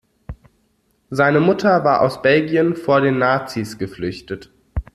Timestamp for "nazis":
3.19-3.77